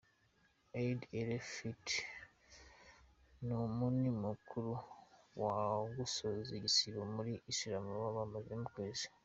Eid- 0.81 1.01
El- 1.19 1.43
Fitr, 1.53 1.93
ni 3.45 3.53
umuni 3.65 4.09
mukuru 4.23 4.71
wo 5.39 5.49
gusoza 5.95 6.49
igisibo 6.59 6.99
muri 7.15 7.33
Islam 7.51 7.83
baba 7.93 8.11
bamazemo 8.19 8.65
ukwezi. 8.67 9.05